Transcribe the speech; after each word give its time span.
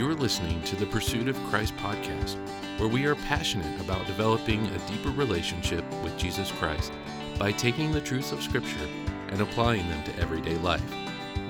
You're 0.00 0.14
listening 0.14 0.62
to 0.62 0.76
the 0.76 0.86
Pursuit 0.86 1.28
of 1.28 1.36
Christ 1.50 1.76
podcast, 1.76 2.36
where 2.78 2.88
we 2.88 3.04
are 3.04 3.14
passionate 3.14 3.78
about 3.82 4.06
developing 4.06 4.64
a 4.64 4.78
deeper 4.88 5.10
relationship 5.10 5.84
with 6.02 6.16
Jesus 6.16 6.50
Christ 6.52 6.90
by 7.38 7.52
taking 7.52 7.92
the 7.92 8.00
truths 8.00 8.32
of 8.32 8.42
Scripture 8.42 8.88
and 9.28 9.42
applying 9.42 9.86
them 9.90 10.02
to 10.04 10.18
everyday 10.18 10.54
life. 10.54 10.82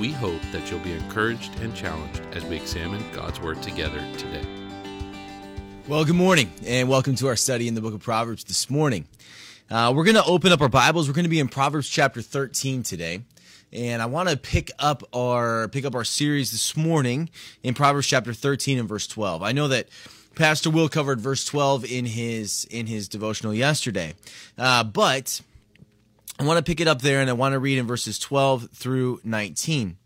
We 0.00 0.10
hope 0.10 0.42
that 0.50 0.68
you'll 0.68 0.80
be 0.80 0.94
encouraged 0.94 1.60
and 1.60 1.76
challenged 1.76 2.22
as 2.32 2.44
we 2.44 2.56
examine 2.56 3.04
God's 3.12 3.40
Word 3.40 3.62
together 3.62 4.04
today. 4.18 4.44
Well, 5.86 6.04
good 6.04 6.16
morning, 6.16 6.50
and 6.66 6.88
welcome 6.88 7.14
to 7.14 7.28
our 7.28 7.36
study 7.36 7.68
in 7.68 7.76
the 7.76 7.80
book 7.80 7.94
of 7.94 8.00
Proverbs 8.00 8.42
this 8.42 8.68
morning. 8.68 9.06
Uh, 9.70 9.92
we're 9.94 10.02
going 10.02 10.16
to 10.16 10.24
open 10.24 10.50
up 10.50 10.60
our 10.60 10.68
Bibles. 10.68 11.06
We're 11.06 11.14
going 11.14 11.22
to 11.22 11.30
be 11.30 11.38
in 11.38 11.46
Proverbs 11.46 11.88
chapter 11.88 12.20
13 12.20 12.82
today. 12.82 13.22
And 13.72 14.02
I 14.02 14.06
want 14.06 14.28
to 14.28 14.36
pick 14.36 14.72
up 14.80 15.04
our 15.12 15.68
pick 15.68 15.84
up 15.84 15.94
our 15.94 16.04
series 16.04 16.50
this 16.50 16.76
morning 16.76 17.30
in 17.62 17.72
Proverbs 17.72 18.08
chapter 18.08 18.32
13 18.32 18.78
and 18.80 18.88
verse 18.88 19.06
12. 19.06 19.42
I 19.44 19.52
know 19.52 19.68
that 19.68 19.88
Pastor 20.34 20.70
Will 20.70 20.88
covered 20.88 21.20
verse 21.20 21.44
12 21.44 21.84
in 21.84 22.06
his 22.06 22.66
in 22.70 22.86
his 22.86 23.08
devotional 23.08 23.54
yesterday, 23.54 24.14
uh, 24.58 24.82
but 24.82 25.40
I 26.40 26.44
want 26.44 26.58
to 26.58 26.68
pick 26.68 26.80
it 26.80 26.88
up 26.88 27.02
there 27.02 27.20
and 27.20 27.30
I 27.30 27.34
want 27.34 27.52
to 27.52 27.60
read 27.60 27.78
in 27.78 27.86
verses 27.86 28.18
12 28.18 28.70
through 28.72 29.20
19. 29.22 29.96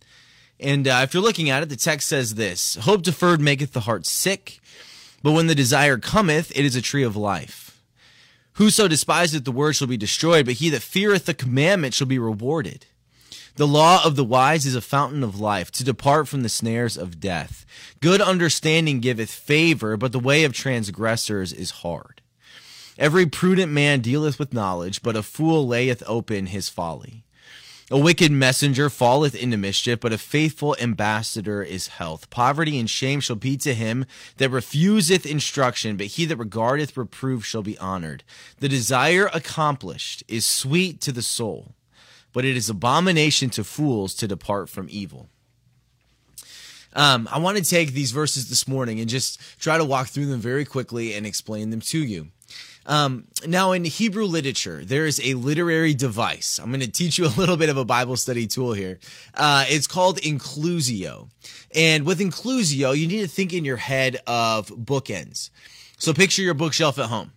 And 0.60 0.86
uh, 0.86 1.00
if 1.02 1.14
you're 1.14 1.22
looking 1.22 1.48
at 1.48 1.62
it, 1.62 1.70
the 1.70 1.76
text 1.76 2.08
says 2.08 2.34
this: 2.34 2.76
"Hope 2.82 3.02
deferred 3.02 3.40
maketh 3.40 3.72
the 3.72 3.80
heart 3.80 4.04
sick." 4.04 4.60
But 5.22 5.32
when 5.32 5.46
the 5.46 5.54
desire 5.54 5.96
cometh, 5.96 6.50
it 6.54 6.66
is 6.66 6.76
a 6.76 6.82
tree 6.82 7.02
of 7.02 7.16
life. 7.16 7.80
Whoso 8.54 8.88
despiseth 8.88 9.44
the 9.44 9.52
word 9.52 9.74
shall 9.74 9.88
be 9.88 9.96
destroyed, 9.96 10.44
but 10.44 10.56
he 10.56 10.68
that 10.68 10.82
feareth 10.82 11.24
the 11.24 11.32
commandment 11.32 11.94
shall 11.94 12.06
be 12.06 12.18
rewarded. 12.18 12.84
The 13.56 13.68
law 13.68 14.04
of 14.04 14.16
the 14.16 14.24
wise 14.24 14.66
is 14.66 14.74
a 14.74 14.80
fountain 14.80 15.22
of 15.22 15.38
life, 15.38 15.70
to 15.72 15.84
depart 15.84 16.26
from 16.26 16.42
the 16.42 16.48
snares 16.48 16.96
of 16.96 17.20
death. 17.20 17.64
Good 18.00 18.20
understanding 18.20 18.98
giveth 18.98 19.30
favor, 19.30 19.96
but 19.96 20.10
the 20.10 20.18
way 20.18 20.42
of 20.42 20.52
transgressors 20.52 21.52
is 21.52 21.70
hard. 21.70 22.20
Every 22.98 23.26
prudent 23.26 23.70
man 23.70 24.00
dealeth 24.00 24.40
with 24.40 24.52
knowledge, 24.52 25.02
but 25.02 25.14
a 25.14 25.22
fool 25.22 25.68
layeth 25.68 26.02
open 26.06 26.46
his 26.46 26.68
folly. 26.68 27.24
A 27.92 27.98
wicked 27.98 28.32
messenger 28.32 28.90
falleth 28.90 29.36
into 29.36 29.56
mischief, 29.56 30.00
but 30.00 30.12
a 30.12 30.18
faithful 30.18 30.74
ambassador 30.80 31.62
is 31.62 31.88
health. 31.88 32.30
Poverty 32.30 32.76
and 32.78 32.90
shame 32.90 33.20
shall 33.20 33.36
be 33.36 33.56
to 33.58 33.74
him 33.74 34.04
that 34.38 34.50
refuseth 34.50 35.26
instruction, 35.26 35.96
but 35.96 36.06
he 36.06 36.24
that 36.24 36.38
regardeth 36.38 36.96
reproof 36.96 37.44
shall 37.44 37.62
be 37.62 37.78
honored. 37.78 38.24
The 38.58 38.68
desire 38.68 39.28
accomplished 39.32 40.24
is 40.26 40.44
sweet 40.44 41.00
to 41.02 41.12
the 41.12 41.22
soul, 41.22 41.74
but 42.34 42.44
it 42.44 42.56
is 42.56 42.68
abomination 42.68 43.48
to 43.48 43.64
fools 43.64 44.12
to 44.16 44.28
depart 44.28 44.68
from 44.68 44.88
evil. 44.90 45.30
Um, 46.92 47.28
I 47.32 47.38
want 47.38 47.56
to 47.56 47.64
take 47.64 47.92
these 47.92 48.12
verses 48.12 48.50
this 48.50 48.68
morning 48.68 49.00
and 49.00 49.08
just 49.08 49.40
try 49.58 49.78
to 49.78 49.84
walk 49.84 50.08
through 50.08 50.26
them 50.26 50.40
very 50.40 50.66
quickly 50.66 51.14
and 51.14 51.26
explain 51.26 51.70
them 51.70 51.80
to 51.80 51.98
you. 51.98 52.28
Um, 52.86 53.28
now, 53.46 53.72
in 53.72 53.84
Hebrew 53.84 54.26
literature, 54.26 54.84
there 54.84 55.06
is 55.06 55.20
a 55.24 55.34
literary 55.34 55.94
device. 55.94 56.60
I'm 56.62 56.68
going 56.68 56.80
to 56.80 56.90
teach 56.90 57.18
you 57.18 57.26
a 57.26 57.34
little 57.38 57.56
bit 57.56 57.70
of 57.70 57.76
a 57.78 57.84
Bible 57.84 58.16
study 58.16 58.46
tool 58.46 58.74
here. 58.74 58.98
Uh, 59.34 59.64
it's 59.68 59.86
called 59.86 60.18
inclusio. 60.20 61.30
And 61.74 62.04
with 62.04 62.20
inclusio, 62.20 62.96
you 62.96 63.06
need 63.06 63.22
to 63.22 63.28
think 63.28 63.52
in 63.52 63.64
your 63.64 63.78
head 63.78 64.18
of 64.26 64.68
bookends. 64.68 65.50
So 65.96 66.12
picture 66.12 66.42
your 66.42 66.54
bookshelf 66.54 66.98
at 66.98 67.06
home, 67.06 67.32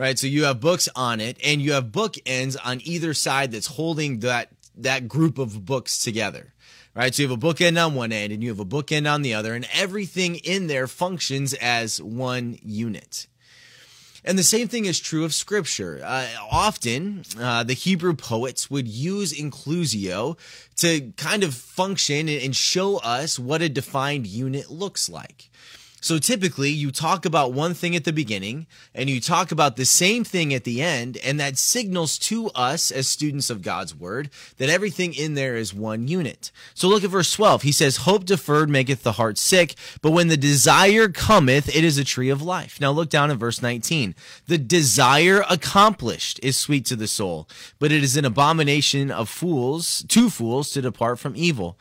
right? 0.00 0.18
So 0.18 0.26
you 0.26 0.44
have 0.44 0.60
books 0.60 0.88
on 0.96 1.20
it 1.20 1.36
and 1.44 1.60
you 1.60 1.72
have 1.72 1.86
bookends 1.86 2.56
on 2.64 2.80
either 2.84 3.12
side 3.12 3.52
that's 3.52 3.66
holding 3.66 4.20
that, 4.20 4.48
that 4.76 5.06
group 5.06 5.38
of 5.38 5.66
books 5.66 6.02
together 6.02 6.54
right? 6.92 7.14
So 7.14 7.22
you 7.22 7.28
have 7.28 7.38
a 7.38 7.40
bookend 7.40 7.82
on 7.84 7.94
one 7.94 8.10
end 8.10 8.32
and 8.32 8.42
you 8.42 8.48
have 8.48 8.58
a 8.58 8.64
bookend 8.64 9.08
on 9.08 9.22
the 9.22 9.32
other, 9.32 9.54
and 9.54 9.64
everything 9.72 10.34
in 10.36 10.66
there 10.66 10.88
functions 10.88 11.54
as 11.54 12.02
one 12.02 12.58
unit. 12.62 13.28
And 14.24 14.38
the 14.38 14.42
same 14.42 14.68
thing 14.68 14.84
is 14.84 15.00
true 15.00 15.24
of 15.24 15.32
scripture. 15.32 16.00
Uh, 16.04 16.26
often, 16.50 17.24
uh, 17.40 17.62
the 17.62 17.74
Hebrew 17.74 18.14
poets 18.14 18.70
would 18.70 18.86
use 18.86 19.32
inclusio 19.32 20.36
to 20.76 21.12
kind 21.16 21.42
of 21.42 21.54
function 21.54 22.28
and 22.28 22.54
show 22.54 22.98
us 22.98 23.38
what 23.38 23.62
a 23.62 23.68
defined 23.68 24.26
unit 24.26 24.70
looks 24.70 25.08
like. 25.08 25.50
So 26.00 26.18
typically, 26.18 26.70
you 26.70 26.90
talk 26.90 27.24
about 27.24 27.52
one 27.52 27.74
thing 27.74 27.94
at 27.94 28.04
the 28.04 28.12
beginning 28.12 28.66
and 28.94 29.10
you 29.10 29.20
talk 29.20 29.52
about 29.52 29.76
the 29.76 29.84
same 29.84 30.24
thing 30.24 30.54
at 30.54 30.64
the 30.64 30.82
end, 30.82 31.18
and 31.18 31.38
that 31.38 31.58
signals 31.58 32.18
to 32.18 32.48
us 32.50 32.90
as 32.90 33.06
students 33.06 33.50
of 33.50 33.62
God's 33.62 33.94
word 33.94 34.30
that 34.56 34.68
everything 34.68 35.14
in 35.14 35.34
there 35.34 35.56
is 35.56 35.74
one 35.74 36.08
unit. 36.08 36.50
So 36.74 36.88
look 36.88 37.04
at 37.04 37.10
verse 37.10 37.32
12. 37.32 37.62
He 37.62 37.72
says, 37.72 37.98
Hope 37.98 38.24
deferred 38.24 38.70
maketh 38.70 39.02
the 39.02 39.12
heart 39.12 39.38
sick, 39.38 39.74
but 40.02 40.12
when 40.12 40.28
the 40.28 40.36
desire 40.36 41.08
cometh, 41.08 41.74
it 41.74 41.84
is 41.84 41.98
a 41.98 42.04
tree 42.04 42.30
of 42.30 42.42
life. 42.42 42.80
Now 42.80 42.90
look 42.90 43.10
down 43.10 43.30
at 43.30 43.36
verse 43.36 43.62
19. 43.62 44.14
The 44.46 44.58
desire 44.58 45.44
accomplished 45.48 46.40
is 46.42 46.56
sweet 46.56 46.86
to 46.86 46.96
the 46.96 47.08
soul, 47.08 47.48
but 47.78 47.92
it 47.92 48.02
is 48.02 48.16
an 48.16 48.24
abomination 48.24 49.10
of 49.10 49.28
fools, 49.28 50.04
to 50.08 50.30
fools, 50.30 50.70
to 50.70 50.82
depart 50.82 51.18
from 51.18 51.34
evil. 51.36 51.78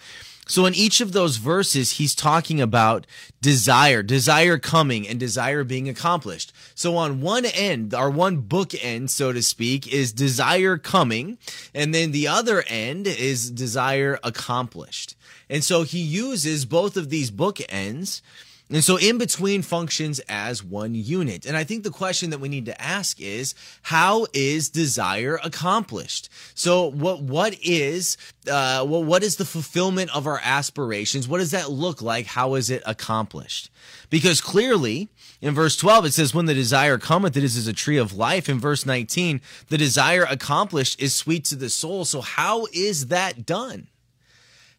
So 0.50 0.66
in 0.66 0.74
each 0.74 1.00
of 1.00 1.12
those 1.12 1.38
verses, 1.38 1.94
he's 1.94 2.16
talking 2.16 2.60
about 2.60 3.06
desire, 3.40 4.02
desire 4.02 4.58
coming 4.58 5.08
and 5.08 5.20
desire 5.20 5.64
being 5.64 5.88
accomplished. 5.88 6.52
So 6.74 6.98
on 6.98 7.22
one 7.22 7.46
end, 7.46 7.94
our 7.94 8.10
one 8.10 8.38
book 8.38 8.74
end, 8.84 9.12
so 9.12 9.32
to 9.32 9.44
speak, 9.44 9.88
is 9.94 10.12
desire 10.12 10.78
coming. 10.78 11.38
And 11.76 11.94
then 11.94 12.12
the 12.12 12.28
other 12.28 12.64
end 12.68 13.06
is 13.06 13.52
desire 13.52 14.18
accomplished. 14.24 15.16
And 15.52 15.64
so 15.64 15.84
he 15.84 16.00
uses 16.00 16.66
both 16.66 16.98
of 16.98 17.10
these 17.10 17.30
book 17.30 17.60
ends 17.70 18.24
and 18.72 18.84
so 18.84 18.97
in 18.97 19.18
between 19.18 19.63
functions 19.63 20.19
as 20.30 20.63
one 20.63 20.94
unit. 20.94 21.47
And 21.47 21.57
I 21.57 21.63
think 21.63 21.84
the 21.84 21.90
question 21.90 22.30
that 22.30 22.40
we 22.40 22.50
need 22.50 22.68
to 22.68 22.81
ask 22.81 23.19
is, 23.19 23.56
how 23.81 24.28
is 24.31 24.69
desire 24.69 25.40
accomplished? 25.44 26.30
So 26.53 26.85
what, 26.85 27.22
what 27.22 27.57
is, 27.63 28.16
uh, 28.50 28.85
what 28.85 29.24
is 29.24 29.38
the 29.38 29.46
fulfillment 29.46 30.16
of 30.16 30.28
our 30.28 30.40
aspirations? 30.44 31.28
What 31.28 31.40
does 31.40 31.50
that 31.52 31.72
look 31.72 32.03
like? 32.03 32.28
How 32.28 32.53
is 32.53 32.69
it 32.69 32.84
accomplished? 32.85 33.72
Because 34.12 34.40
clearly 34.40 35.09
in 35.41 35.56
verse 35.56 35.75
12, 35.75 36.06
it 36.06 36.13
says, 36.13 36.36
when 36.36 36.46
the 36.46 36.53
desire 36.53 37.00
cometh, 37.00 37.36
it 37.36 37.44
is 37.44 37.57
as 37.57 37.66
a 37.66 37.74
tree 37.74 37.97
of 37.97 38.13
life. 38.13 38.47
In 38.47 38.59
verse 38.59 38.86
19, 38.86 39.41
the 39.69 39.80
desire 39.80 40.28
accomplished 40.30 41.01
is 41.01 41.16
sweet 41.16 41.44
to 41.46 41.56
the 41.56 41.72
soul. 41.72 42.06
So 42.06 42.22
how 42.22 42.68
is 42.72 43.07
that 43.07 43.47
done? 43.47 43.88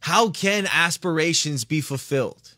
How 0.01 0.31
can 0.31 0.69
aspirations 0.73 1.65
be 1.65 1.81
fulfilled? 1.81 2.55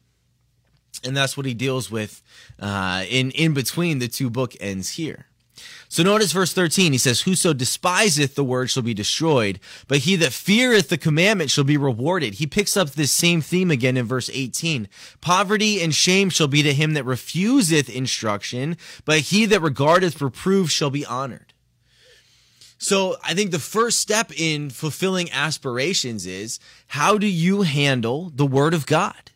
And 1.04 1.16
that's 1.16 1.36
what 1.36 1.46
he 1.46 1.54
deals 1.54 1.90
with 1.90 2.22
uh, 2.58 3.04
in 3.08 3.30
in 3.32 3.54
between 3.54 3.98
the 3.98 4.08
two 4.08 4.30
book 4.30 4.54
ends 4.60 4.90
here. 4.90 5.26
So 5.88 6.02
notice 6.02 6.32
verse 6.32 6.54
13, 6.54 6.92
he 6.92 6.98
says, 6.98 7.20
Whoso 7.20 7.52
despiseth 7.52 8.34
the 8.34 8.42
word 8.42 8.70
shall 8.70 8.82
be 8.82 8.94
destroyed, 8.94 9.60
but 9.88 9.98
he 9.98 10.16
that 10.16 10.32
feareth 10.32 10.88
the 10.88 10.96
commandment 10.96 11.50
shall 11.50 11.64
be 11.64 11.76
rewarded. 11.76 12.34
He 12.34 12.46
picks 12.46 12.78
up 12.78 12.92
this 12.92 13.12
same 13.12 13.42
theme 13.42 13.70
again 13.70 13.98
in 13.98 14.06
verse 14.06 14.30
18. 14.32 14.88
Poverty 15.20 15.82
and 15.82 15.94
shame 15.94 16.30
shall 16.30 16.48
be 16.48 16.62
to 16.62 16.72
him 16.72 16.94
that 16.94 17.04
refuseth 17.04 17.90
instruction, 17.90 18.78
but 19.04 19.18
he 19.18 19.44
that 19.44 19.60
regardeth 19.60 20.22
reproof 20.22 20.70
shall 20.70 20.88
be 20.88 21.04
honored. 21.04 21.52
So 22.78 23.16
I 23.22 23.34
think 23.34 23.50
the 23.50 23.58
first 23.58 23.98
step 23.98 24.32
in 24.34 24.70
fulfilling 24.70 25.30
aspirations 25.30 26.26
is 26.26 26.58
how 26.88 27.18
do 27.18 27.26
you 27.26 27.62
handle 27.62 28.32
the 28.34 28.46
word 28.46 28.72
of 28.72 28.86
God? 28.86 29.31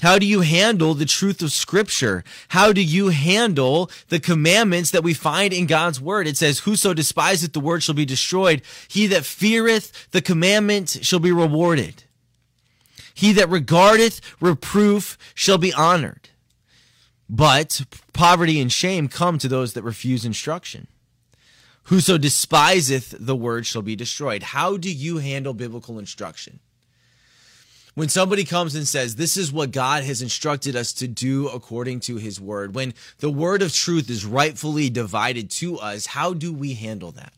How 0.00 0.18
do 0.18 0.26
you 0.26 0.40
handle 0.40 0.94
the 0.94 1.04
truth 1.04 1.40
of 1.42 1.52
scripture? 1.52 2.24
How 2.48 2.72
do 2.72 2.82
you 2.82 3.08
handle 3.08 3.90
the 4.08 4.20
commandments 4.20 4.90
that 4.90 5.04
we 5.04 5.14
find 5.14 5.52
in 5.52 5.66
God's 5.66 6.00
word? 6.00 6.26
It 6.26 6.36
says, 6.36 6.60
whoso 6.60 6.94
despiseth 6.94 7.52
the 7.52 7.60
word 7.60 7.82
shall 7.82 7.94
be 7.94 8.04
destroyed. 8.04 8.62
He 8.88 9.06
that 9.08 9.24
feareth 9.24 10.10
the 10.10 10.20
commandment 10.22 10.98
shall 11.02 11.20
be 11.20 11.32
rewarded. 11.32 12.04
He 13.14 13.32
that 13.32 13.48
regardeth 13.48 14.20
reproof 14.40 15.16
shall 15.34 15.58
be 15.58 15.72
honored. 15.72 16.30
But 17.30 17.82
poverty 18.12 18.60
and 18.60 18.70
shame 18.70 19.08
come 19.08 19.38
to 19.38 19.48
those 19.48 19.72
that 19.72 19.82
refuse 19.82 20.24
instruction. 20.24 20.88
Whoso 21.84 22.18
despiseth 22.18 23.14
the 23.18 23.36
word 23.36 23.66
shall 23.66 23.82
be 23.82 23.94
destroyed. 23.94 24.42
How 24.42 24.76
do 24.76 24.90
you 24.90 25.18
handle 25.18 25.54
biblical 25.54 25.98
instruction? 25.98 26.60
When 27.94 28.08
somebody 28.08 28.44
comes 28.44 28.74
and 28.74 28.88
says, 28.88 29.16
This 29.16 29.36
is 29.36 29.52
what 29.52 29.70
God 29.70 30.02
has 30.02 30.20
instructed 30.20 30.74
us 30.74 30.92
to 30.94 31.06
do 31.06 31.48
according 31.48 32.00
to 32.00 32.16
his 32.16 32.40
word, 32.40 32.74
when 32.74 32.92
the 33.18 33.30
word 33.30 33.62
of 33.62 33.72
truth 33.72 34.10
is 34.10 34.24
rightfully 34.24 34.90
divided 34.90 35.50
to 35.52 35.78
us, 35.78 36.06
how 36.06 36.34
do 36.34 36.52
we 36.52 36.74
handle 36.74 37.12
that? 37.12 37.32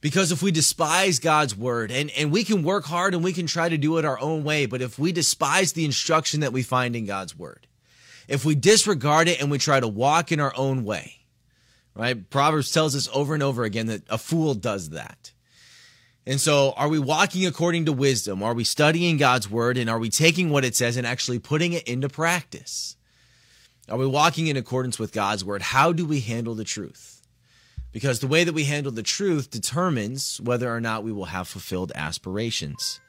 Because 0.00 0.32
if 0.32 0.42
we 0.42 0.50
despise 0.50 1.20
God's 1.20 1.56
word 1.56 1.92
and, 1.92 2.10
and 2.18 2.32
we 2.32 2.42
can 2.42 2.64
work 2.64 2.84
hard 2.84 3.14
and 3.14 3.22
we 3.22 3.32
can 3.32 3.46
try 3.46 3.68
to 3.68 3.78
do 3.78 3.98
it 3.98 4.04
our 4.04 4.18
own 4.18 4.42
way, 4.44 4.66
but 4.66 4.82
if 4.82 4.98
we 4.98 5.12
despise 5.12 5.72
the 5.72 5.84
instruction 5.84 6.40
that 6.40 6.52
we 6.52 6.62
find 6.62 6.96
in 6.96 7.04
God's 7.04 7.38
word, 7.38 7.68
if 8.26 8.44
we 8.44 8.54
disregard 8.54 9.28
it 9.28 9.40
and 9.40 9.50
we 9.50 9.58
try 9.58 9.78
to 9.78 9.86
walk 9.86 10.32
in 10.32 10.40
our 10.40 10.52
own 10.56 10.84
way, 10.84 11.18
right? 11.94 12.28
Proverbs 12.30 12.72
tells 12.72 12.96
us 12.96 13.08
over 13.12 13.34
and 13.34 13.42
over 13.42 13.62
again 13.62 13.86
that 13.86 14.02
a 14.08 14.18
fool 14.18 14.54
does 14.54 14.90
that. 14.90 15.31
And 16.24 16.40
so, 16.40 16.72
are 16.76 16.88
we 16.88 17.00
walking 17.00 17.46
according 17.46 17.86
to 17.86 17.92
wisdom? 17.92 18.42
Are 18.42 18.54
we 18.54 18.62
studying 18.64 19.16
God's 19.16 19.50
word 19.50 19.76
and 19.76 19.90
are 19.90 19.98
we 19.98 20.08
taking 20.08 20.50
what 20.50 20.64
it 20.64 20.76
says 20.76 20.96
and 20.96 21.06
actually 21.06 21.40
putting 21.40 21.72
it 21.72 21.86
into 21.88 22.08
practice? 22.08 22.96
Are 23.88 23.98
we 23.98 24.06
walking 24.06 24.46
in 24.46 24.56
accordance 24.56 24.98
with 24.98 25.12
God's 25.12 25.44
word? 25.44 25.62
How 25.62 25.92
do 25.92 26.06
we 26.06 26.20
handle 26.20 26.54
the 26.54 26.64
truth? 26.64 27.22
Because 27.90 28.20
the 28.20 28.28
way 28.28 28.44
that 28.44 28.54
we 28.54 28.64
handle 28.64 28.92
the 28.92 29.02
truth 29.02 29.50
determines 29.50 30.40
whether 30.40 30.72
or 30.72 30.80
not 30.80 31.02
we 31.02 31.12
will 31.12 31.26
have 31.26 31.48
fulfilled 31.48 31.92
aspirations. 31.94 33.00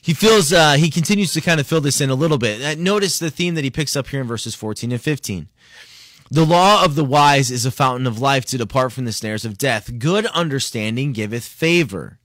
He 0.00 0.14
feels, 0.14 0.52
uh, 0.52 0.74
he 0.74 0.90
continues 0.90 1.32
to 1.32 1.40
kind 1.40 1.60
of 1.60 1.66
fill 1.66 1.80
this 1.80 2.00
in 2.00 2.10
a 2.10 2.14
little 2.14 2.38
bit. 2.38 2.62
Uh, 2.62 2.80
notice 2.80 3.18
the 3.18 3.30
theme 3.30 3.54
that 3.54 3.64
he 3.64 3.70
picks 3.70 3.96
up 3.96 4.08
here 4.08 4.20
in 4.20 4.26
verses 4.26 4.54
14 4.54 4.92
and 4.92 5.00
15. 5.00 5.48
The 6.30 6.46
law 6.46 6.84
of 6.84 6.94
the 6.94 7.04
wise 7.04 7.50
is 7.50 7.66
a 7.66 7.70
fountain 7.70 8.06
of 8.06 8.20
life 8.20 8.44
to 8.46 8.58
depart 8.58 8.92
from 8.92 9.04
the 9.04 9.12
snares 9.12 9.44
of 9.44 9.58
death. 9.58 9.98
Good 9.98 10.26
understanding 10.26 11.12
giveth 11.12 11.44
favor, 11.44 12.18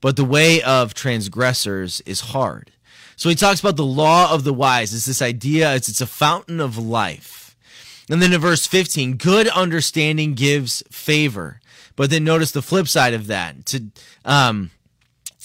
but 0.00 0.16
the 0.16 0.24
way 0.24 0.62
of 0.62 0.94
transgressors 0.94 2.00
is 2.02 2.20
hard. 2.20 2.70
So 3.16 3.28
he 3.28 3.34
talks 3.34 3.60
about 3.60 3.76
the 3.76 3.84
law 3.84 4.32
of 4.32 4.44
the 4.44 4.52
wise. 4.52 4.94
It's 4.94 5.06
this 5.06 5.22
idea, 5.22 5.74
it's, 5.74 5.88
it's 5.88 6.00
a 6.00 6.06
fountain 6.06 6.60
of 6.60 6.78
life. 6.78 7.56
And 8.10 8.20
then 8.20 8.32
in 8.32 8.40
verse 8.40 8.66
15, 8.66 9.16
good 9.16 9.48
understanding 9.48 10.34
gives 10.34 10.82
favor. 10.90 11.60
But 11.96 12.10
then 12.10 12.24
notice 12.24 12.50
the 12.50 12.62
flip 12.62 12.88
side 12.88 13.14
of 13.14 13.26
that. 13.28 13.66
To, 13.66 13.84
um, 14.24 14.70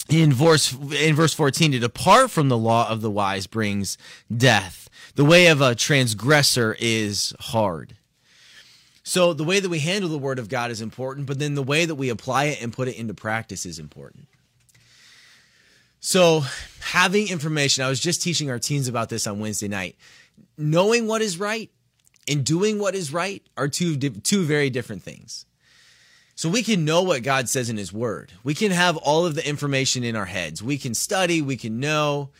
in 0.08 0.32
verse, 0.32 0.72
in 0.72 1.14
verse 1.14 1.34
14, 1.34 1.72
to 1.72 1.78
depart 1.78 2.30
from 2.30 2.48
the 2.48 2.58
law 2.58 2.88
of 2.88 3.02
the 3.02 3.10
wise 3.10 3.46
brings 3.46 3.98
death 4.34 4.85
the 5.16 5.24
way 5.24 5.46
of 5.46 5.62
a 5.62 5.74
transgressor 5.74 6.76
is 6.78 7.34
hard. 7.40 7.96
So 9.02 9.32
the 9.32 9.44
way 9.44 9.60
that 9.60 9.68
we 9.68 9.78
handle 9.78 10.10
the 10.10 10.18
word 10.18 10.38
of 10.38 10.48
God 10.48 10.70
is 10.70 10.82
important, 10.82 11.26
but 11.26 11.38
then 11.38 11.54
the 11.54 11.62
way 11.62 11.86
that 11.86 11.94
we 11.94 12.10
apply 12.10 12.44
it 12.44 12.62
and 12.62 12.72
put 12.72 12.86
it 12.86 12.96
into 12.96 13.14
practice 13.14 13.64
is 13.64 13.78
important. 13.78 14.28
So 16.00 16.42
having 16.80 17.28
information, 17.28 17.82
I 17.82 17.88
was 17.88 17.98
just 17.98 18.20
teaching 18.20 18.50
our 18.50 18.58
teens 18.58 18.88
about 18.88 19.08
this 19.08 19.26
on 19.26 19.40
Wednesday 19.40 19.68
night. 19.68 19.96
Knowing 20.58 21.06
what 21.06 21.22
is 21.22 21.38
right 21.38 21.70
and 22.28 22.44
doing 22.44 22.78
what 22.78 22.94
is 22.94 23.10
right 23.12 23.42
are 23.56 23.68
two 23.68 23.96
two 23.96 24.44
very 24.44 24.68
different 24.68 25.02
things. 25.02 25.46
So 26.34 26.50
we 26.50 26.62
can 26.62 26.84
know 26.84 27.02
what 27.02 27.22
God 27.22 27.48
says 27.48 27.70
in 27.70 27.78
his 27.78 27.92
word. 27.92 28.32
We 28.44 28.52
can 28.52 28.70
have 28.70 28.98
all 28.98 29.24
of 29.24 29.34
the 29.34 29.48
information 29.48 30.04
in 30.04 30.14
our 30.14 30.26
heads. 30.26 30.62
We 30.62 30.76
can 30.76 30.92
study, 30.92 31.40
we 31.40 31.56
can 31.56 31.80
know, 31.80 32.30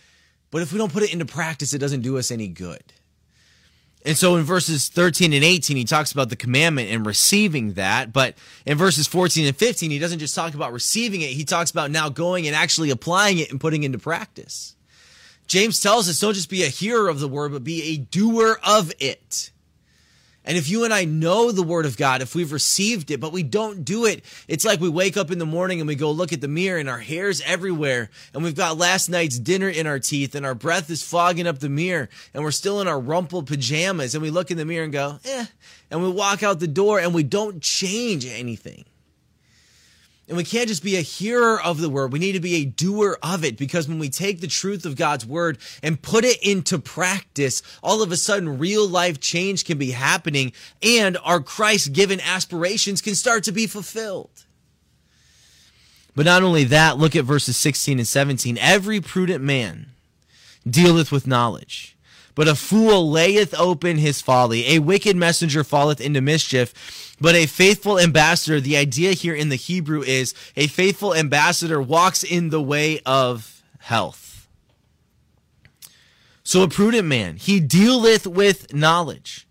but 0.56 0.62
if 0.62 0.72
we 0.72 0.78
don't 0.78 0.90
put 0.90 1.02
it 1.02 1.12
into 1.12 1.26
practice, 1.26 1.74
it 1.74 1.80
doesn't 1.80 2.00
do 2.00 2.16
us 2.16 2.30
any 2.30 2.48
good. 2.48 2.82
And 4.06 4.16
so 4.16 4.36
in 4.36 4.44
verses 4.44 4.88
13 4.88 5.34
and 5.34 5.44
18, 5.44 5.76
he 5.76 5.84
talks 5.84 6.12
about 6.12 6.30
the 6.30 6.34
commandment 6.34 6.88
and 6.90 7.04
receiving 7.04 7.74
that. 7.74 8.10
But 8.10 8.36
in 8.64 8.78
verses 8.78 9.06
14 9.06 9.48
and 9.48 9.54
15, 9.54 9.90
he 9.90 9.98
doesn't 9.98 10.18
just 10.18 10.34
talk 10.34 10.54
about 10.54 10.72
receiving 10.72 11.20
it, 11.20 11.26
he 11.26 11.44
talks 11.44 11.70
about 11.70 11.90
now 11.90 12.08
going 12.08 12.46
and 12.46 12.56
actually 12.56 12.88
applying 12.88 13.36
it 13.36 13.50
and 13.50 13.60
putting 13.60 13.82
it 13.82 13.86
into 13.86 13.98
practice. 13.98 14.76
James 15.46 15.78
tells 15.78 16.08
us 16.08 16.20
don't 16.20 16.32
just 16.32 16.48
be 16.48 16.62
a 16.62 16.68
hearer 16.68 17.10
of 17.10 17.20
the 17.20 17.28
word, 17.28 17.52
but 17.52 17.62
be 17.62 17.92
a 17.92 17.98
doer 17.98 18.58
of 18.66 18.94
it. 18.98 19.50
And 20.46 20.56
if 20.56 20.68
you 20.68 20.84
and 20.84 20.94
I 20.94 21.04
know 21.04 21.50
the 21.50 21.62
word 21.62 21.86
of 21.86 21.96
God, 21.96 22.22
if 22.22 22.36
we've 22.36 22.52
received 22.52 23.10
it, 23.10 23.20
but 23.20 23.32
we 23.32 23.42
don't 23.42 23.84
do 23.84 24.06
it, 24.06 24.24
it's 24.46 24.64
like 24.64 24.80
we 24.80 24.88
wake 24.88 25.16
up 25.16 25.32
in 25.32 25.38
the 25.38 25.46
morning 25.46 25.80
and 25.80 25.88
we 25.88 25.96
go 25.96 26.10
look 26.12 26.32
at 26.32 26.40
the 26.40 26.48
mirror 26.48 26.78
and 26.78 26.88
our 26.88 27.00
hair's 27.00 27.40
everywhere 27.42 28.10
and 28.32 28.44
we've 28.44 28.54
got 28.54 28.78
last 28.78 29.08
night's 29.08 29.38
dinner 29.38 29.68
in 29.68 29.88
our 29.88 29.98
teeth 29.98 30.36
and 30.36 30.46
our 30.46 30.54
breath 30.54 30.88
is 30.88 31.02
fogging 31.02 31.48
up 31.48 31.58
the 31.58 31.68
mirror 31.68 32.08
and 32.32 32.44
we're 32.44 32.52
still 32.52 32.80
in 32.80 32.86
our 32.86 33.00
rumpled 33.00 33.48
pajamas 33.48 34.14
and 34.14 34.22
we 34.22 34.30
look 34.30 34.52
in 34.52 34.56
the 34.56 34.64
mirror 34.64 34.84
and 34.84 34.92
go, 34.92 35.18
eh, 35.24 35.46
and 35.90 36.00
we 36.00 36.08
walk 36.08 36.44
out 36.44 36.60
the 36.60 36.68
door 36.68 37.00
and 37.00 37.12
we 37.12 37.24
don't 37.24 37.60
change 37.60 38.24
anything. 38.24 38.84
And 40.28 40.36
we 40.36 40.42
can't 40.42 40.68
just 40.68 40.82
be 40.82 40.96
a 40.96 41.02
hearer 41.02 41.60
of 41.60 41.80
the 41.80 41.88
word. 41.88 42.12
We 42.12 42.18
need 42.18 42.32
to 42.32 42.40
be 42.40 42.56
a 42.56 42.64
doer 42.64 43.16
of 43.22 43.44
it 43.44 43.56
because 43.56 43.86
when 43.86 44.00
we 44.00 44.08
take 44.08 44.40
the 44.40 44.48
truth 44.48 44.84
of 44.84 44.96
God's 44.96 45.24
word 45.24 45.58
and 45.82 46.02
put 46.02 46.24
it 46.24 46.42
into 46.42 46.80
practice, 46.80 47.62
all 47.80 48.02
of 48.02 48.10
a 48.10 48.16
sudden 48.16 48.58
real 48.58 48.88
life 48.88 49.20
change 49.20 49.64
can 49.64 49.78
be 49.78 49.92
happening 49.92 50.52
and 50.82 51.16
our 51.22 51.40
Christ 51.40 51.92
given 51.92 52.20
aspirations 52.20 53.00
can 53.00 53.14
start 53.14 53.44
to 53.44 53.52
be 53.52 53.68
fulfilled. 53.68 54.44
But 56.16 56.26
not 56.26 56.42
only 56.42 56.64
that, 56.64 56.98
look 56.98 57.14
at 57.14 57.24
verses 57.24 57.56
16 57.56 57.98
and 57.98 58.08
17. 58.08 58.58
Every 58.58 59.00
prudent 59.00 59.44
man 59.44 59.90
dealeth 60.68 61.12
with 61.12 61.26
knowledge 61.26 61.95
but 62.36 62.46
a 62.46 62.54
fool 62.54 63.10
layeth 63.10 63.58
open 63.58 63.96
his 63.96 64.20
folly. 64.20 64.68
A 64.68 64.78
wicked 64.78 65.16
messenger 65.16 65.64
falleth 65.64 66.00
into 66.00 66.20
mischief, 66.20 67.16
but 67.20 67.34
a 67.34 67.46
faithful 67.46 67.98
ambassador, 67.98 68.60
the 68.60 68.76
idea 68.76 69.12
here 69.12 69.34
in 69.34 69.48
the 69.48 69.56
Hebrew 69.56 70.02
is 70.02 70.34
a 70.54 70.68
faithful 70.68 71.14
ambassador 71.14 71.82
walks 71.82 72.22
in 72.22 72.50
the 72.50 72.62
way 72.62 73.00
of 73.04 73.64
health. 73.80 74.46
So 76.44 76.62
a 76.62 76.68
prudent 76.68 77.08
man, 77.08 77.38
he 77.38 77.58
dealeth 77.58 78.26
with 78.26 78.72
knowledge. 78.72 79.48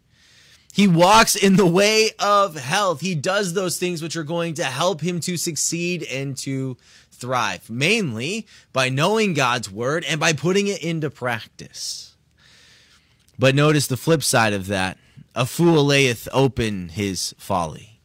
He 0.71 0.87
walks 0.87 1.35
in 1.35 1.55
the 1.55 1.65
way 1.65 2.11
of 2.19 2.55
health. 2.55 3.01
He 3.01 3.15
does 3.15 3.53
those 3.53 3.77
things 3.79 4.01
which 4.01 4.15
are 4.15 4.23
going 4.23 4.53
to 4.55 4.65
help 4.65 5.01
him 5.01 5.19
to 5.21 5.37
succeed 5.37 6.03
and 6.03 6.37
to 6.39 6.77
thrive, 7.11 7.69
mainly 7.69 8.45
by 8.73 8.89
knowing 8.89 9.33
God's 9.33 9.71
word 9.71 10.05
and 10.07 10.19
by 10.19 10.33
putting 10.33 10.67
it 10.67 10.83
into 10.83 11.09
practice. 11.09 12.14
But 13.37 13.55
notice 13.55 13.87
the 13.87 13.97
flip 13.97 14.23
side 14.23 14.53
of 14.53 14.67
that. 14.67 14.97
A 15.33 15.45
fool 15.45 15.85
layeth 15.85 16.27
open 16.31 16.89
his 16.89 17.35
folly. 17.37 17.99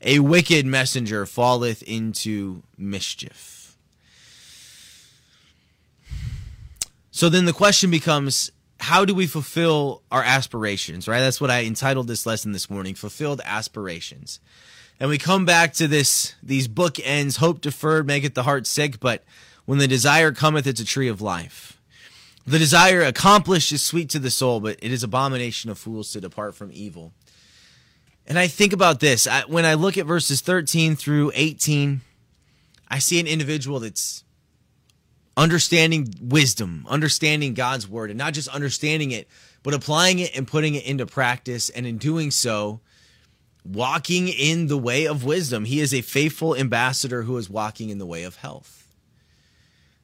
A 0.00 0.18
wicked 0.18 0.66
messenger 0.66 1.26
falleth 1.26 1.82
into 1.84 2.62
mischief. 2.76 3.76
So 7.12 7.28
then 7.28 7.44
the 7.44 7.52
question 7.52 7.90
becomes 7.90 8.50
how 8.80 9.04
do 9.04 9.14
we 9.14 9.28
fulfill 9.28 10.02
our 10.10 10.24
aspirations, 10.24 11.06
right? 11.06 11.20
That's 11.20 11.40
what 11.40 11.50
I 11.50 11.62
entitled 11.62 12.08
this 12.08 12.26
lesson 12.26 12.50
this 12.50 12.68
morning, 12.68 12.96
fulfilled 12.96 13.40
aspirations. 13.44 14.40
And 14.98 15.08
we 15.08 15.18
come 15.18 15.44
back 15.44 15.72
to 15.74 15.86
this 15.86 16.34
these 16.42 16.66
bookends, 16.66 17.36
hope 17.36 17.60
deferred 17.60 18.08
maketh 18.08 18.34
the 18.34 18.42
heart 18.42 18.66
sick, 18.66 18.98
but 18.98 19.22
when 19.66 19.78
the 19.78 19.86
desire 19.86 20.32
cometh 20.32 20.66
it's 20.66 20.80
a 20.80 20.84
tree 20.84 21.06
of 21.06 21.20
life. 21.20 21.78
The 22.46 22.58
desire 22.58 23.02
accomplished 23.02 23.70
is 23.72 23.82
sweet 23.82 24.10
to 24.10 24.18
the 24.18 24.30
soul, 24.30 24.60
but 24.60 24.78
it 24.82 24.90
is 24.90 25.02
abomination 25.02 25.70
of 25.70 25.78
fools 25.78 26.12
to 26.12 26.20
depart 26.20 26.54
from 26.54 26.70
evil. 26.72 27.12
And 28.26 28.38
I 28.38 28.46
think 28.48 28.72
about 28.72 29.00
this 29.00 29.26
I, 29.26 29.42
when 29.42 29.64
I 29.64 29.74
look 29.74 29.96
at 29.96 30.06
verses 30.06 30.40
13 30.40 30.96
through 30.96 31.32
18, 31.34 32.00
I 32.88 32.98
see 32.98 33.20
an 33.20 33.26
individual 33.26 33.80
that's 33.80 34.24
understanding 35.36 36.12
wisdom, 36.20 36.84
understanding 36.88 37.54
God's 37.54 37.88
word, 37.88 38.10
and 38.10 38.18
not 38.18 38.34
just 38.34 38.48
understanding 38.48 39.12
it, 39.12 39.28
but 39.62 39.74
applying 39.74 40.18
it 40.18 40.36
and 40.36 40.46
putting 40.46 40.74
it 40.74 40.84
into 40.84 41.06
practice. 41.06 41.70
And 41.70 41.86
in 41.86 41.96
doing 41.98 42.30
so, 42.30 42.80
walking 43.64 44.28
in 44.28 44.66
the 44.66 44.78
way 44.78 45.06
of 45.06 45.24
wisdom. 45.24 45.64
He 45.64 45.80
is 45.80 45.94
a 45.94 46.00
faithful 46.00 46.56
ambassador 46.56 47.22
who 47.22 47.36
is 47.36 47.48
walking 47.48 47.90
in 47.90 47.98
the 47.98 48.06
way 48.06 48.24
of 48.24 48.36
health. 48.36 48.88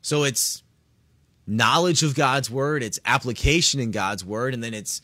So 0.00 0.24
it's 0.24 0.62
knowledge 1.48 2.02
of 2.02 2.14
God's 2.14 2.50
word, 2.50 2.82
it's 2.82 3.00
application 3.04 3.80
in 3.80 3.90
God's 3.90 4.24
word, 4.24 4.54
and 4.54 4.62
then 4.62 4.74
it's 4.74 5.00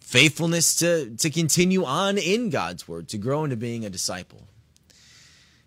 faithfulness 0.00 0.76
to, 0.76 1.14
to 1.16 1.30
continue 1.30 1.84
on 1.84 2.16
in 2.16 2.50
God's 2.50 2.88
word, 2.88 3.08
to 3.08 3.18
grow 3.18 3.44
into 3.44 3.56
being 3.56 3.84
a 3.84 3.90
disciple. 3.90 4.46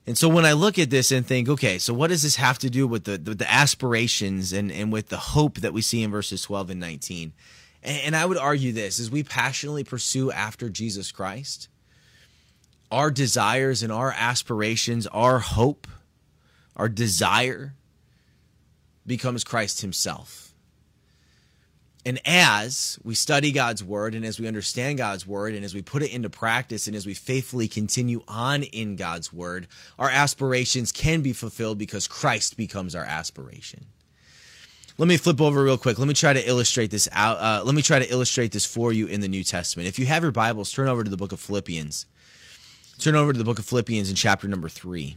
And 0.05 0.17
so 0.17 0.27
when 0.27 0.45
I 0.45 0.53
look 0.53 0.77
at 0.79 0.89
this 0.89 1.11
and 1.11 1.25
think, 1.25 1.47
okay, 1.47 1.77
so 1.77 1.93
what 1.93 2.09
does 2.09 2.23
this 2.23 2.35
have 2.35 2.59
to 2.59 2.69
do 2.69 2.87
with 2.87 3.05
the, 3.05 3.17
the, 3.17 3.35
the 3.35 3.51
aspirations 3.51 4.51
and, 4.51 4.71
and 4.71 4.91
with 4.91 5.09
the 5.09 5.17
hope 5.17 5.59
that 5.59 5.71
we 5.71 5.81
see 5.81 6.03
in 6.03 6.11
verses 6.11 6.41
12 6.41 6.71
and 6.71 6.79
19? 6.79 7.33
And, 7.83 8.01
and 8.07 8.15
I 8.15 8.25
would 8.25 8.37
argue 8.37 8.73
this 8.73 8.99
as 8.99 9.09
we 9.09 9.23
passionately 9.23 9.85
pursue 9.85 10.29
after 10.31 10.69
Jesus 10.69 11.11
Christ, 11.11 11.69
our 12.91 13.11
desires 13.11 13.81
and 13.81 13.93
our 13.93 14.11
aspirations, 14.11 15.07
our 15.07 15.39
hope, 15.39 15.87
our 16.75 16.89
desire 16.89 17.73
becomes 19.05 19.43
Christ 19.43 19.81
himself. 19.81 20.53
And 22.05 22.19
as 22.25 22.99
we 23.03 23.15
study 23.15 23.53
God's 23.53 23.83
word 23.83 24.13
and 24.13 24.25
as 24.25 24.37
we 24.37 24.47
understand 24.47 24.97
God's 24.97 25.25
word 25.25 25.53
and 25.53 25.63
as 25.63 25.73
we 25.73 25.81
put 25.81 26.03
it 26.03 26.11
into 26.11 26.29
practice 26.29 26.85
and 26.87 26.95
as 26.95 27.05
we 27.05 27.13
faithfully 27.13 27.69
continue 27.69 28.23
on 28.27 28.63
in 28.63 28.97
God's 28.97 29.31
word, 29.31 29.67
our 29.97 30.09
aspirations 30.09 30.91
can 30.91 31.21
be 31.21 31.31
fulfilled 31.31 31.77
because 31.77 32.07
Christ 32.07 32.57
becomes 32.57 32.93
our 32.93 33.05
aspiration. 33.05 33.85
Let 34.97 35.07
me 35.07 35.17
flip 35.17 35.39
over 35.41 35.63
real 35.63 35.77
quick. 35.77 35.97
Let 35.97 36.07
me 36.07 36.13
try 36.13 36.33
to 36.33 36.47
illustrate 36.47 36.91
this 36.91 37.07
out. 37.13 37.37
Uh, 37.37 37.63
let 37.63 37.73
me 37.73 37.81
try 37.81 37.99
to 37.99 38.11
illustrate 38.11 38.51
this 38.51 38.65
for 38.65 38.91
you 38.91 39.07
in 39.07 39.21
the 39.21 39.27
New 39.27 39.43
Testament. 39.43 39.87
If 39.87 39.97
you 39.97 40.05
have 40.05 40.23
your 40.23 40.31
Bibles, 40.31 40.71
turn 40.71 40.87
over 40.87 41.03
to 41.03 41.09
the 41.09 41.17
book 41.17 41.31
of 41.31 41.39
Philippians. 41.39 42.05
Turn 42.99 43.15
over 43.15 43.33
to 43.33 43.39
the 43.39 43.45
book 43.45 43.59
of 43.59 43.65
Philippians 43.65 44.09
in 44.09 44.15
chapter 44.15 44.47
number 44.47 44.69
three. 44.69 45.15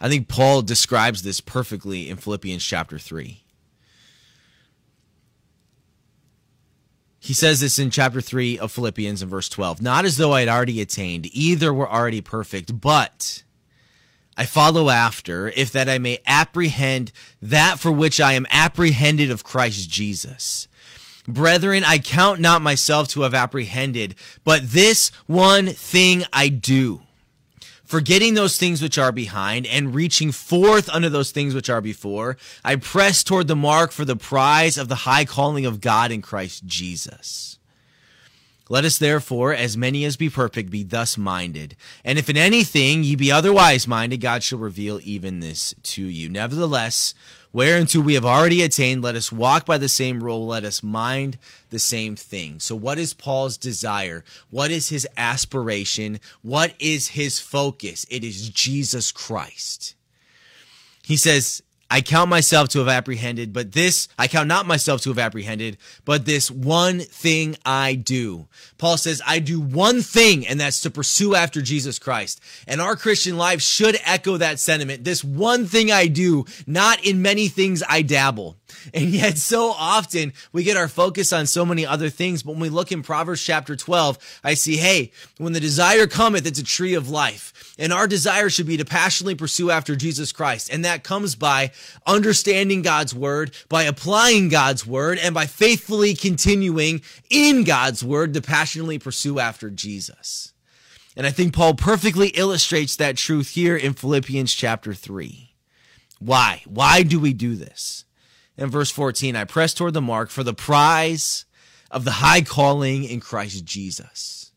I 0.00 0.08
think 0.08 0.28
Paul 0.28 0.62
describes 0.62 1.22
this 1.22 1.40
perfectly 1.40 2.08
in 2.08 2.16
Philippians 2.16 2.64
chapter 2.64 2.98
3. 2.98 3.42
He 7.18 7.34
says 7.34 7.60
this 7.60 7.78
in 7.78 7.90
chapter 7.90 8.22
3 8.22 8.58
of 8.58 8.72
Philippians 8.72 9.22
in 9.22 9.28
verse 9.28 9.50
12. 9.50 9.82
Not 9.82 10.06
as 10.06 10.16
though 10.16 10.32
I 10.32 10.40
had 10.40 10.48
already 10.48 10.80
attained, 10.80 11.28
either 11.32 11.72
were 11.72 11.88
already 11.88 12.22
perfect, 12.22 12.80
but 12.80 13.42
I 14.38 14.46
follow 14.46 14.88
after, 14.88 15.48
if 15.48 15.70
that 15.72 15.86
I 15.86 15.98
may 15.98 16.20
apprehend 16.26 17.12
that 17.42 17.78
for 17.78 17.92
which 17.92 18.22
I 18.22 18.32
am 18.32 18.46
apprehended 18.50 19.30
of 19.30 19.44
Christ 19.44 19.90
Jesus. 19.90 20.66
Brethren, 21.28 21.84
I 21.84 21.98
count 21.98 22.40
not 22.40 22.62
myself 22.62 23.08
to 23.08 23.20
have 23.22 23.34
apprehended, 23.34 24.14
but 24.42 24.70
this 24.70 25.10
one 25.26 25.66
thing 25.66 26.24
I 26.32 26.48
do 26.48 27.02
forgetting 27.90 28.34
those 28.34 28.56
things 28.56 28.80
which 28.80 28.98
are 28.98 29.10
behind 29.10 29.66
and 29.66 29.94
reaching 29.94 30.30
forth 30.30 30.88
unto 30.88 31.08
those 31.08 31.32
things 31.32 31.56
which 31.56 31.68
are 31.68 31.80
before, 31.80 32.36
I 32.64 32.76
press 32.76 33.24
toward 33.24 33.48
the 33.48 33.56
mark 33.56 33.90
for 33.90 34.04
the 34.04 34.14
prize 34.14 34.78
of 34.78 34.88
the 34.88 34.94
high 34.94 35.24
calling 35.24 35.66
of 35.66 35.80
God 35.80 36.12
in 36.12 36.22
Christ 36.22 36.64
Jesus. 36.66 37.58
Let 38.68 38.84
us 38.84 38.98
therefore, 38.98 39.52
as 39.52 39.76
many 39.76 40.04
as 40.04 40.16
be 40.16 40.30
perfect, 40.30 40.70
be 40.70 40.84
thus 40.84 41.18
minded. 41.18 41.74
And 42.04 42.16
if 42.16 42.30
in 42.30 42.36
anything 42.36 43.02
ye 43.02 43.16
be 43.16 43.32
otherwise 43.32 43.88
minded, 43.88 44.20
God 44.20 44.44
shall 44.44 44.60
reveal 44.60 45.00
even 45.02 45.40
this 45.40 45.74
to 45.82 46.04
you. 46.04 46.28
Nevertheless, 46.28 47.12
whereunto 47.52 48.00
we 48.00 48.14
have 48.14 48.24
already 48.24 48.62
attained, 48.62 49.02
let 49.02 49.14
us 49.14 49.32
walk 49.32 49.66
by 49.66 49.78
the 49.78 49.88
same 49.88 50.22
rule, 50.22 50.46
let 50.46 50.64
us 50.64 50.82
mind 50.82 51.38
the 51.70 51.78
same 51.78 52.16
thing. 52.16 52.60
So, 52.60 52.74
what 52.74 52.98
is 52.98 53.14
Paul's 53.14 53.56
desire? 53.56 54.24
What 54.50 54.70
is 54.70 54.88
his 54.88 55.06
aspiration? 55.16 56.20
What 56.42 56.74
is 56.78 57.08
his 57.08 57.38
focus? 57.38 58.06
It 58.10 58.24
is 58.24 58.48
Jesus 58.48 59.12
Christ. 59.12 59.94
He 61.02 61.16
says, 61.16 61.62
I 61.90 62.00
count 62.02 62.30
myself 62.30 62.68
to 62.70 62.78
have 62.78 62.88
apprehended, 62.88 63.52
but 63.52 63.72
this, 63.72 64.08
I 64.16 64.28
count 64.28 64.46
not 64.46 64.66
myself 64.66 65.00
to 65.02 65.10
have 65.10 65.18
apprehended, 65.18 65.76
but 66.04 66.24
this 66.24 66.50
one 66.50 67.00
thing 67.00 67.56
I 67.66 67.96
do. 67.96 68.46
Paul 68.78 68.96
says, 68.96 69.20
I 69.26 69.40
do 69.40 69.60
one 69.60 70.00
thing, 70.00 70.46
and 70.46 70.60
that's 70.60 70.80
to 70.82 70.90
pursue 70.90 71.34
after 71.34 71.60
Jesus 71.60 71.98
Christ. 71.98 72.40
And 72.68 72.80
our 72.80 72.94
Christian 72.94 73.36
life 73.36 73.60
should 73.60 73.98
echo 74.04 74.36
that 74.36 74.60
sentiment. 74.60 75.02
This 75.02 75.24
one 75.24 75.66
thing 75.66 75.90
I 75.90 76.06
do, 76.06 76.44
not 76.66 77.04
in 77.04 77.22
many 77.22 77.48
things 77.48 77.82
I 77.88 78.02
dabble. 78.02 78.56
And 78.94 79.10
yet, 79.10 79.36
so 79.38 79.70
often 79.70 80.32
we 80.52 80.62
get 80.62 80.76
our 80.76 80.88
focus 80.88 81.32
on 81.32 81.46
so 81.46 81.66
many 81.66 81.84
other 81.84 82.08
things. 82.08 82.42
But 82.42 82.52
when 82.52 82.60
we 82.60 82.68
look 82.68 82.92
in 82.92 83.02
Proverbs 83.02 83.42
chapter 83.42 83.76
12, 83.76 84.40
I 84.42 84.54
see, 84.54 84.76
hey, 84.76 85.12
when 85.38 85.52
the 85.52 85.60
desire 85.60 86.06
cometh, 86.06 86.46
it's 86.46 86.58
a 86.58 86.64
tree 86.64 86.94
of 86.94 87.10
life. 87.10 87.74
And 87.78 87.92
our 87.92 88.06
desire 88.06 88.50
should 88.50 88.66
be 88.66 88.76
to 88.76 88.84
passionately 88.84 89.34
pursue 89.34 89.70
after 89.70 89.96
Jesus 89.96 90.32
Christ. 90.32 90.70
And 90.72 90.84
that 90.84 91.04
comes 91.04 91.34
by 91.34 91.72
understanding 92.06 92.82
God's 92.82 93.14
word, 93.14 93.52
by 93.68 93.84
applying 93.84 94.48
God's 94.48 94.86
word, 94.86 95.18
and 95.18 95.34
by 95.34 95.46
faithfully 95.46 96.14
continuing 96.14 97.02
in 97.28 97.64
God's 97.64 98.04
word 98.04 98.34
to 98.34 98.42
passionately 98.42 98.98
pursue 98.98 99.38
after 99.38 99.70
Jesus. 99.70 100.52
And 101.16 101.26
I 101.26 101.30
think 101.30 101.54
Paul 101.54 101.74
perfectly 101.74 102.28
illustrates 102.28 102.96
that 102.96 103.16
truth 103.16 103.50
here 103.50 103.76
in 103.76 103.94
Philippians 103.94 104.54
chapter 104.54 104.94
3. 104.94 105.54
Why? 106.18 106.62
Why 106.66 107.02
do 107.02 107.18
we 107.18 107.32
do 107.32 107.56
this? 107.56 108.04
in 108.60 108.68
verse 108.68 108.90
14, 108.90 109.34
I 109.34 109.44
press 109.44 109.72
toward 109.72 109.94
the 109.94 110.02
mark 110.02 110.28
for 110.28 110.44
the 110.44 110.54
prize 110.54 111.46
of 111.90 112.04
the 112.04 112.10
high 112.12 112.42
calling 112.42 113.04
in 113.04 113.18
Christ 113.18 113.64
Jesus. 113.64 114.52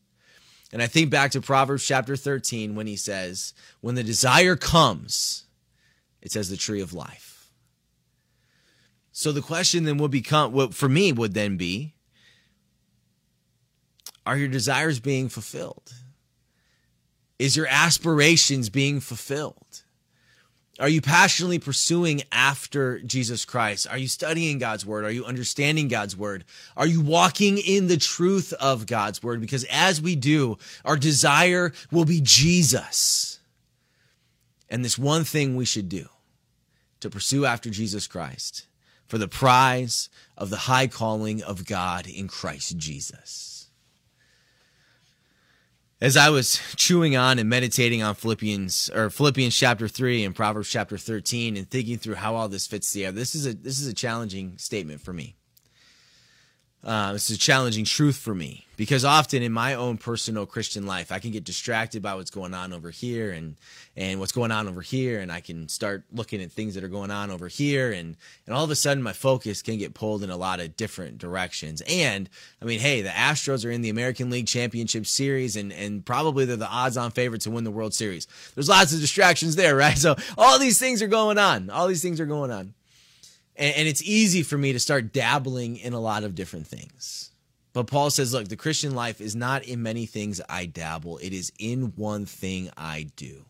And 0.72 0.82
I 0.82 0.86
think 0.86 1.08
back 1.08 1.30
to 1.30 1.40
Proverbs 1.40 1.86
chapter 1.86 2.14
13 2.14 2.74
when 2.74 2.86
he 2.86 2.96
says, 2.96 3.54
When 3.80 3.94
the 3.94 4.02
desire 4.02 4.56
comes, 4.56 5.43
it 6.24 6.32
says 6.32 6.50
the 6.50 6.56
tree 6.56 6.80
of 6.80 6.92
life. 6.92 7.52
So 9.12 9.30
the 9.30 9.42
question 9.42 9.84
then 9.84 9.98
would 9.98 10.10
become, 10.10 10.52
what 10.52 10.74
for 10.74 10.88
me 10.88 11.12
would 11.12 11.34
then 11.34 11.56
be, 11.56 11.94
are 14.26 14.36
your 14.36 14.48
desires 14.48 14.98
being 14.98 15.28
fulfilled? 15.28 15.92
Is 17.38 17.56
your 17.56 17.68
aspirations 17.68 18.70
being 18.70 18.98
fulfilled? 18.98 19.82
Are 20.80 20.88
you 20.88 21.00
passionately 21.00 21.60
pursuing 21.60 22.22
after 22.32 22.98
Jesus 23.00 23.44
Christ? 23.44 23.86
Are 23.88 23.98
you 23.98 24.08
studying 24.08 24.58
God's 24.58 24.84
word? 24.84 25.04
Are 25.04 25.10
you 25.10 25.24
understanding 25.24 25.86
God's 25.86 26.16
word? 26.16 26.44
Are 26.76 26.86
you 26.86 27.00
walking 27.00 27.58
in 27.58 27.86
the 27.86 27.96
truth 27.96 28.52
of 28.54 28.86
God's 28.86 29.22
word? 29.22 29.40
Because 29.40 29.64
as 29.70 30.02
we 30.02 30.16
do, 30.16 30.58
our 30.84 30.96
desire 30.96 31.72
will 31.92 32.04
be 32.04 32.20
Jesus. 32.20 33.38
And 34.68 34.84
this 34.84 34.98
one 34.98 35.22
thing 35.22 35.54
we 35.54 35.64
should 35.64 35.88
do 35.88 36.08
to 37.04 37.10
pursue 37.10 37.46
after 37.46 37.70
Jesus 37.70 38.06
Christ 38.06 38.66
for 39.06 39.16
the 39.16 39.28
prize 39.28 40.10
of 40.36 40.50
the 40.50 40.56
high 40.56 40.88
calling 40.88 41.42
of 41.42 41.64
God 41.64 42.06
in 42.06 42.28
Christ 42.28 42.76
Jesus 42.76 43.54
as 46.04 46.18
I 46.18 46.28
was 46.28 46.60
chewing 46.76 47.16
on 47.16 47.38
and 47.38 47.48
meditating 47.48 48.02
on 48.02 48.14
Philippians 48.14 48.90
or 48.94 49.08
Philippians 49.08 49.56
chapter 49.56 49.88
3 49.88 50.24
and 50.24 50.34
Proverbs 50.34 50.68
chapter 50.68 50.98
13 50.98 51.56
and 51.56 51.70
thinking 51.70 51.96
through 51.96 52.16
how 52.16 52.34
all 52.34 52.46
this 52.46 52.66
fits 52.66 52.92
together, 52.92 53.16
this 53.16 53.34
is 53.34 53.46
a 53.46 53.54
this 53.54 53.80
is 53.80 53.86
a 53.86 53.94
challenging 53.94 54.58
statement 54.58 55.00
for 55.00 55.14
me. 55.14 55.34
Uh, 56.84 57.14
this 57.14 57.30
is 57.30 57.36
a 57.36 57.40
challenging 57.40 57.84
truth 57.86 58.16
for 58.16 58.34
me 58.34 58.66
because 58.76 59.06
often 59.06 59.42
in 59.42 59.52
my 59.52 59.74
own 59.74 59.96
personal 59.96 60.44
Christian 60.44 60.86
life, 60.86 61.10
I 61.10 61.18
can 61.18 61.30
get 61.30 61.42
distracted 61.42 62.02
by 62.02 62.14
what's 62.14 62.30
going 62.30 62.52
on 62.52 62.74
over 62.74 62.90
here 62.90 63.30
and 63.30 63.56
and 63.96 64.20
what's 64.20 64.32
going 64.32 64.50
on 64.50 64.68
over 64.68 64.82
here, 64.82 65.20
and 65.20 65.32
I 65.32 65.40
can 65.40 65.68
start 65.68 66.02
looking 66.12 66.42
at 66.42 66.52
things 66.52 66.74
that 66.74 66.84
are 66.84 66.88
going 66.88 67.10
on 67.10 67.30
over 67.30 67.48
here, 67.48 67.90
and 67.90 68.16
and 68.46 68.54
all 68.54 68.64
of 68.64 68.70
a 68.70 68.76
sudden 68.76 69.02
my 69.02 69.14
focus 69.14 69.62
can 69.62 69.78
get 69.78 69.94
pulled 69.94 70.22
in 70.22 70.28
a 70.28 70.36
lot 70.36 70.60
of 70.60 70.76
different 70.76 71.16
directions. 71.16 71.82
And 71.88 72.28
I 72.60 72.66
mean, 72.66 72.80
hey, 72.80 73.00
the 73.00 73.08
Astros 73.08 73.64
are 73.64 73.70
in 73.70 73.80
the 73.80 73.90
American 73.90 74.28
League 74.28 74.46
Championship 74.46 75.06
Series, 75.06 75.56
and 75.56 75.72
and 75.72 76.04
probably 76.04 76.44
they're 76.44 76.56
the 76.56 76.68
odds-on 76.68 77.12
favorite 77.12 77.40
to 77.42 77.50
win 77.50 77.64
the 77.64 77.70
World 77.70 77.94
Series. 77.94 78.26
There's 78.54 78.68
lots 78.68 78.92
of 78.92 79.00
distractions 79.00 79.56
there, 79.56 79.74
right? 79.74 79.94
So 80.04 80.16
all 80.36 80.58
these 80.58 80.78
things 80.78 81.00
are 81.00 81.06
going 81.06 81.38
on. 81.38 81.70
All 81.70 81.86
these 81.86 82.02
things 82.02 82.20
are 82.20 82.26
going 82.26 82.50
on. 82.50 82.74
And, 83.56 83.74
and 83.76 83.88
it's 83.88 84.02
easy 84.02 84.42
for 84.42 84.58
me 84.58 84.72
to 84.72 84.80
start 84.80 85.12
dabbling 85.12 85.76
in 85.76 85.92
a 85.92 86.00
lot 86.00 86.24
of 86.24 86.34
different 86.34 86.66
things. 86.66 87.30
But 87.72 87.88
Paul 87.88 88.10
says, 88.10 88.32
look, 88.32 88.48
the 88.48 88.56
Christian 88.56 88.94
life 88.94 89.20
is 89.20 89.34
not 89.34 89.64
in 89.64 89.82
many 89.82 90.06
things 90.06 90.40
I 90.48 90.66
dabble, 90.66 91.18
it 91.18 91.32
is 91.32 91.52
in 91.58 91.92
one 91.96 92.24
thing 92.24 92.70
I 92.76 93.08
do. 93.16 93.44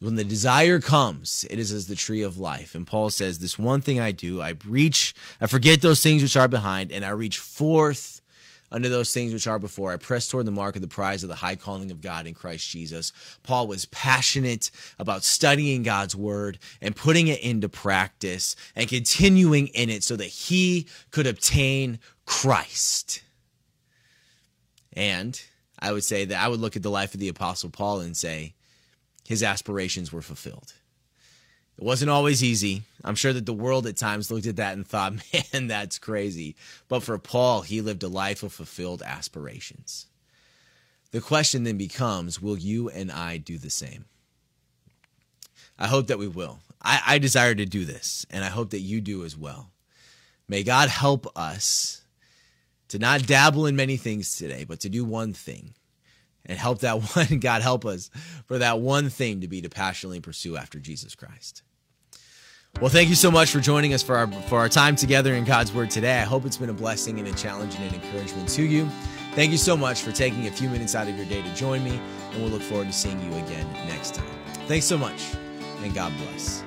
When 0.00 0.16
the 0.16 0.24
desire 0.24 0.80
comes, 0.80 1.46
it 1.50 1.58
is 1.58 1.72
as 1.72 1.86
the 1.86 1.94
tree 1.94 2.22
of 2.22 2.38
life. 2.38 2.74
And 2.74 2.86
Paul 2.86 3.10
says, 3.10 3.38
This 3.38 3.58
one 3.58 3.82
thing 3.82 4.00
I 4.00 4.12
do, 4.12 4.40
I 4.40 4.56
reach, 4.66 5.14
I 5.42 5.46
forget 5.46 5.82
those 5.82 6.02
things 6.02 6.22
which 6.22 6.38
are 6.38 6.48
behind, 6.48 6.90
and 6.90 7.04
I 7.04 7.10
reach 7.10 7.38
forth 7.38 8.19
unto 8.72 8.88
those 8.88 9.12
things 9.12 9.32
which 9.32 9.46
are 9.46 9.58
before. 9.58 9.92
I 9.92 9.96
press 9.96 10.28
toward 10.28 10.46
the 10.46 10.52
mark 10.52 10.76
of 10.76 10.82
the 10.82 10.88
prize 10.88 11.22
of 11.22 11.28
the 11.28 11.36
high 11.36 11.56
calling 11.56 11.90
of 11.90 12.00
God 12.00 12.26
in 12.26 12.34
Christ 12.34 12.68
Jesus. 12.68 13.12
Paul 13.42 13.66
was 13.66 13.84
passionate 13.86 14.70
about 14.98 15.24
studying 15.24 15.82
God's 15.82 16.14
word 16.14 16.58
and 16.80 16.94
putting 16.94 17.28
it 17.28 17.40
into 17.40 17.68
practice 17.68 18.56
and 18.76 18.88
continuing 18.88 19.68
in 19.68 19.90
it 19.90 20.04
so 20.04 20.16
that 20.16 20.24
he 20.26 20.86
could 21.10 21.26
obtain 21.26 21.98
Christ. 22.26 23.22
And 24.92 25.40
I 25.78 25.92
would 25.92 26.04
say 26.04 26.24
that 26.26 26.42
I 26.42 26.48
would 26.48 26.60
look 26.60 26.76
at 26.76 26.82
the 26.82 26.90
life 26.90 27.14
of 27.14 27.20
the 27.20 27.28
Apostle 27.28 27.70
Paul 27.70 28.00
and 28.00 28.16
say 28.16 28.54
his 29.26 29.42
aspirations 29.42 30.12
were 30.12 30.22
fulfilled. 30.22 30.74
It 31.80 31.86
wasn't 31.86 32.10
always 32.10 32.44
easy. 32.44 32.82
I'm 33.02 33.14
sure 33.14 33.32
that 33.32 33.46
the 33.46 33.54
world 33.54 33.86
at 33.86 33.96
times 33.96 34.30
looked 34.30 34.44
at 34.44 34.56
that 34.56 34.74
and 34.74 34.86
thought, 34.86 35.14
man, 35.54 35.66
that's 35.66 35.98
crazy. 35.98 36.54
But 36.88 37.02
for 37.02 37.16
Paul, 37.16 37.62
he 37.62 37.80
lived 37.80 38.02
a 38.02 38.08
life 38.08 38.42
of 38.42 38.52
fulfilled 38.52 39.02
aspirations. 39.02 40.06
The 41.10 41.22
question 41.22 41.64
then 41.64 41.78
becomes 41.78 42.40
will 42.40 42.58
you 42.58 42.90
and 42.90 43.10
I 43.10 43.38
do 43.38 43.56
the 43.56 43.70
same? 43.70 44.04
I 45.78 45.86
hope 45.86 46.08
that 46.08 46.18
we 46.18 46.28
will. 46.28 46.58
I, 46.82 47.00
I 47.06 47.18
desire 47.18 47.54
to 47.54 47.64
do 47.64 47.86
this, 47.86 48.26
and 48.30 48.44
I 48.44 48.48
hope 48.48 48.70
that 48.70 48.80
you 48.80 49.00
do 49.00 49.24
as 49.24 49.36
well. 49.36 49.70
May 50.48 50.62
God 50.62 50.90
help 50.90 51.26
us 51.34 52.02
to 52.88 52.98
not 52.98 53.26
dabble 53.26 53.64
in 53.64 53.74
many 53.74 53.96
things 53.96 54.36
today, 54.36 54.64
but 54.64 54.80
to 54.80 54.90
do 54.90 55.02
one 55.02 55.32
thing 55.32 55.72
and 56.44 56.58
help 56.58 56.80
that 56.80 57.16
one, 57.16 57.38
God 57.38 57.62
help 57.62 57.86
us 57.86 58.10
for 58.44 58.58
that 58.58 58.80
one 58.80 59.08
thing 59.08 59.40
to 59.40 59.48
be 59.48 59.62
to 59.62 59.70
passionately 59.70 60.20
pursue 60.20 60.58
after 60.58 60.78
Jesus 60.78 61.14
Christ. 61.14 61.62
Well, 62.78 62.88
thank 62.88 63.10
you 63.10 63.14
so 63.14 63.30
much 63.30 63.50
for 63.50 63.60
joining 63.60 63.92
us 63.92 64.02
for 64.02 64.16
our 64.16 64.26
for 64.26 64.58
our 64.58 64.68
time 64.68 64.96
together 64.96 65.34
in 65.34 65.44
God's 65.44 65.72
Word 65.72 65.90
today. 65.90 66.18
I 66.18 66.24
hope 66.24 66.46
it's 66.46 66.56
been 66.56 66.70
a 66.70 66.74
blessing 66.74 67.18
and 67.18 67.28
a 67.28 67.32
challenge 67.32 67.74
and 67.74 67.92
an 67.92 68.00
encouragement 68.00 68.48
to 68.50 68.62
you. 68.62 68.88
Thank 69.34 69.52
you 69.52 69.58
so 69.58 69.76
much 69.76 70.00
for 70.00 70.12
taking 70.12 70.46
a 70.46 70.50
few 70.50 70.70
minutes 70.70 70.94
out 70.94 71.06
of 71.06 71.16
your 71.16 71.26
day 71.26 71.42
to 71.42 71.54
join 71.54 71.84
me, 71.84 72.00
and 72.32 72.42
we'll 72.42 72.50
look 72.50 72.62
forward 72.62 72.86
to 72.86 72.92
seeing 72.92 73.20
you 73.20 73.36
again 73.38 73.70
next 73.86 74.14
time. 74.14 74.30
Thanks 74.66 74.86
so 74.86 74.96
much, 74.96 75.34
and 75.82 75.94
God 75.94 76.12
bless. 76.16 76.64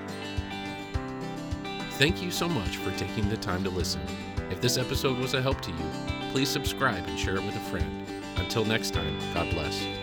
Thank 1.98 2.22
you 2.22 2.32
so 2.32 2.48
much 2.48 2.78
for 2.78 2.92
taking 2.98 3.28
the 3.30 3.38
time 3.38 3.64
to 3.64 3.70
listen. 3.70 4.02
If 4.52 4.62
this 4.62 4.78
episode 4.78 5.18
was 5.18 5.34
a 5.34 5.42
help 5.42 5.62
to 5.62 5.72
you, 5.72 5.86
please 6.32 6.50
subscribe 6.50 7.08
and 7.08 7.18
share 7.18 7.36
it 7.36 7.44
with 7.44 7.56
a 7.56 7.60
friend. 7.72 8.08
Until 8.38 8.66
next 8.66 8.92
time, 8.92 9.18
God 9.34 9.50
bless. 9.52 10.03